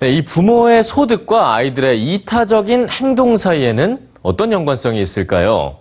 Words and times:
네, 0.00 0.10
이 0.10 0.22
부모의 0.22 0.84
소득과 0.84 1.54
아이들의 1.54 2.00
이타적인 2.00 2.88
행동 2.88 3.36
사이에는 3.36 3.98
어떤 4.22 4.52
연관성이 4.52 5.02
있을까요? 5.02 5.78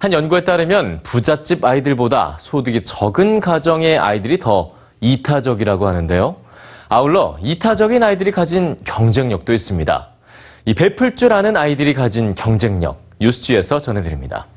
한 0.00 0.12
연구에 0.12 0.42
따르면 0.42 1.00
부잣집 1.04 1.64
아이들보다 1.64 2.38
소득이 2.40 2.82
적은 2.82 3.38
가정의 3.38 3.96
아이들이 3.96 4.40
더 4.40 4.72
이타적이라고 5.00 5.86
하는데요. 5.86 6.34
아울러 6.88 7.36
이타적인 7.42 8.02
아이들이 8.02 8.32
가진 8.32 8.76
경쟁력도 8.82 9.52
있습니다. 9.52 10.08
이 10.64 10.74
베풀 10.74 11.14
줄 11.14 11.32
아는 11.32 11.56
아이들이 11.56 11.94
가진 11.94 12.34
경쟁력, 12.34 13.00
뉴스지에서 13.20 13.78
전해드립니다. 13.78 14.48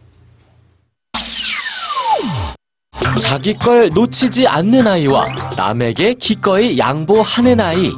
자기 3.21 3.53
걸 3.53 3.89
놓치지 3.93 4.47
않는 4.47 4.87
아이와 4.87 5.27
남에게 5.55 6.15
기꺼이 6.15 6.79
양보하는 6.79 7.59
아이. 7.59 7.89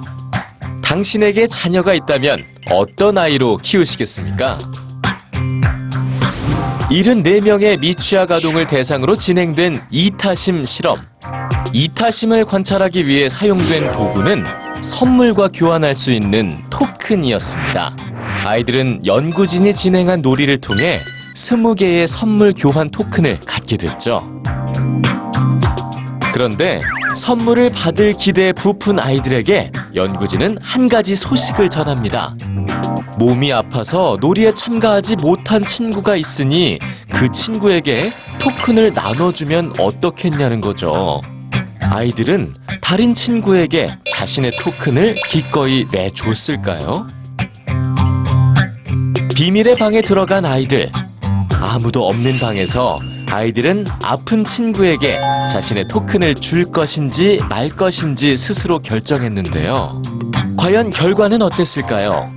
당신에게 0.96 1.48
자녀가 1.48 1.94
있다면 1.94 2.46
어떤 2.72 3.18
아이로 3.18 3.58
키우시겠습니까? 3.58 4.58
74명의 6.90 7.78
미취학 7.80 8.32
아동을 8.32 8.66
대상으로 8.66 9.18
진행된 9.18 9.82
이타심 9.92 10.64
실험. 10.64 11.02
이타심을 11.74 12.46
관찰하기 12.46 13.08
위해 13.08 13.28
사용된 13.28 13.92
도구는 13.92 14.46
선물과 14.82 15.50
교환할 15.50 15.96
수 15.96 16.12
있는 16.12 16.64
토큰이었습니다. 16.70 17.94
아이들은 18.46 19.06
연구진이 19.06 19.76
진행한 19.76 20.22
놀이를 20.22 20.60
통해 20.60 21.02
20개의 21.36 22.08
선물 22.08 22.54
교환 22.56 22.90
토큰을 22.90 23.42
갖게 23.46 23.76
됐죠. 23.76 24.24
그런데 26.36 26.82
선물을 27.16 27.70
받을 27.70 28.12
기대에 28.12 28.52
부푼 28.52 29.00
아이들에게 29.00 29.72
연구진은 29.96 30.58
한 30.62 30.90
가지 30.90 31.16
소식을 31.16 31.70
전합니다. 31.70 32.36
몸이 33.18 33.54
아파서 33.54 34.18
놀이에 34.20 34.54
참가하지 34.54 35.16
못한 35.16 35.64
친구가 35.64 36.18
있으니 36.18 36.78
그 37.10 37.32
친구에게 37.32 38.12
토큰을 38.40 38.94
나눠주면 38.94 39.76
어떻겠냐는 39.80 40.60
거죠. 40.60 41.22
아이들은 41.80 42.54
다른 42.82 43.14
친구에게 43.14 43.98
자신의 44.12 44.52
토큰을 44.60 45.16
기꺼이 45.30 45.88
내줬을까요? 45.90 47.08
비밀의 49.34 49.78
방에 49.78 50.02
들어간 50.02 50.44
아이들. 50.44 50.92
아무도 51.62 52.06
없는 52.06 52.40
방에서 52.40 52.98
아이들은 53.36 53.84
아픈 54.02 54.46
친구에게 54.46 55.20
자신의 55.52 55.90
토큰을 55.90 56.36
줄 56.36 56.64
것인지 56.64 57.42
말 57.50 57.68
것인지 57.68 58.38
스스로 58.38 58.80
결정했는데요. 58.80 60.02
과연 60.58 60.90
결과는 60.90 61.42
어땠을까요? 61.42 62.32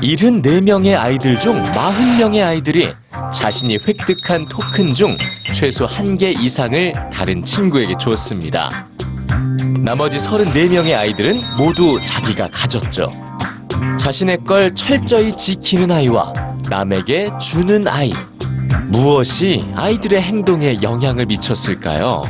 74명의 0.00 0.96
아이들 0.96 1.40
중 1.40 1.60
40명의 1.72 2.46
아이들이 2.46 2.94
자신이 3.32 3.80
획득한 3.84 4.46
토큰 4.48 4.94
중 4.94 5.18
최소 5.52 5.84
1개 5.84 6.40
이상을 6.40 6.92
다른 7.12 7.42
친구에게 7.42 7.94
줬습니다. 7.98 8.86
나머지 9.80 10.18
34명의 10.18 10.96
아이들은 10.96 11.40
모두 11.56 11.98
자기가 12.04 12.48
가졌죠. 12.52 13.10
자신의 13.98 14.44
걸 14.46 14.72
철저히 14.72 15.36
지키는 15.36 15.90
아이와 15.90 16.32
남에게 16.70 17.30
주는 17.40 17.88
아이. 17.88 18.12
무엇이 18.88 19.64
아이들의 19.74 20.20
행동에 20.20 20.78
영향을 20.82 21.26
미쳤을까요? 21.26 22.22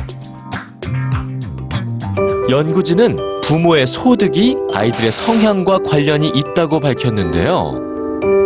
연구진은 2.49 3.17
부모의 3.41 3.87
소득이 3.87 4.57
아이들의 4.73 5.11
성향과 5.11 5.79
관련이 5.79 6.31
있다고 6.35 6.79
밝혔는데요. 6.79 7.89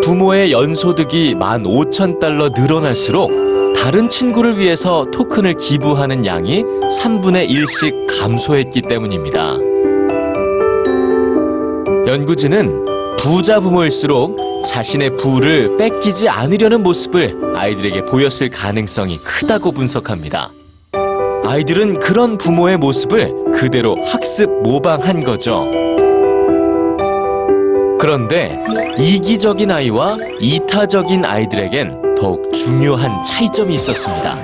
부모의 0.04 0.52
연소득이 0.52 1.36
15,000달러 1.36 2.54
늘어날수록 2.60 3.32
다른 3.78 4.10
친구를 4.10 4.60
위해서 4.60 5.06
토큰을 5.12 5.56
기부하는 5.56 6.26
양이 6.26 6.64
3분의 6.64 7.50
1씩 7.50 8.20
감소했기 8.20 8.82
때문입니다. 8.82 9.56
연구진은 12.08 12.84
부자 13.18 13.60
부모일수록 13.62 14.38
자신의 14.64 15.18
부를 15.18 15.76
뺏기지 15.78 16.30
않으려는 16.30 16.84
모습을 16.84 17.56
아이들에게 17.56 18.02
보였을 18.06 18.50
가능성이 18.50 19.18
크다고 19.18 19.72
분석합니다. 19.72 20.50
아이들은 21.46 22.00
그런 22.00 22.38
부모의 22.38 22.78
모습을 22.78 23.52
그대로 23.54 23.96
학습 24.06 24.50
모방한 24.64 25.22
거죠. 25.22 25.66
그런데 28.00 28.64
이기적인 28.98 29.70
아이와 29.72 30.18
이타적인 30.40 31.26
아이들에겐 31.26 32.16
더욱 32.18 32.52
중요한 32.54 33.24
차이점이 33.24 33.74
있었습니다. 33.76 34.38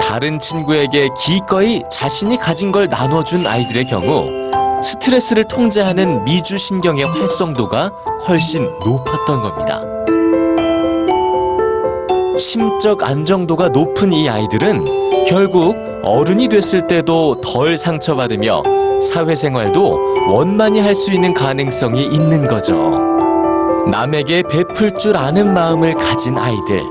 다른 0.00 0.38
친구에게 0.38 1.08
기꺼이 1.24 1.82
자신이 1.90 2.36
가진 2.38 2.72
걸 2.72 2.88
나눠준 2.88 3.46
아이들의 3.46 3.86
경우 3.86 4.45
스트레스를 4.82 5.44
통제하는 5.44 6.24
미주신경의 6.24 7.04
활성도가 7.04 7.90
훨씬 8.28 8.64
높았던 8.84 9.40
겁니다. 9.40 9.82
심적 12.38 13.02
안정도가 13.02 13.70
높은 13.70 14.12
이 14.12 14.28
아이들은 14.28 15.24
결국 15.26 15.74
어른이 16.02 16.48
됐을 16.48 16.86
때도 16.86 17.40
덜 17.40 17.78
상처받으며 17.78 18.62
사회생활도 19.00 20.30
원만히 20.30 20.80
할 20.80 20.94
수 20.94 21.10
있는 21.12 21.32
가능성이 21.34 22.04
있는 22.04 22.46
거죠. 22.46 22.90
남에게 23.90 24.42
베풀 24.42 24.96
줄 24.98 25.16
아는 25.16 25.52
마음을 25.54 25.94
가진 25.94 26.36
아이들. 26.36 26.82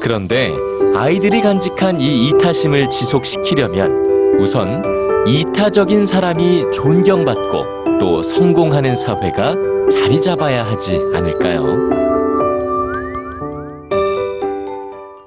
그런데 0.00 0.52
아이들이 0.96 1.40
간직한 1.40 2.00
이 2.00 2.28
이타심을 2.28 2.90
지속시키려면 2.90 4.36
우선 4.38 4.82
이타적인 5.54 6.04
사람이 6.04 6.64
존경받고 6.72 7.98
또 8.00 8.22
성공하는 8.22 8.96
사회가 8.96 9.54
자리 9.88 10.20
잡아야 10.20 10.64
하지 10.64 11.00
않을까요? 11.14 12.03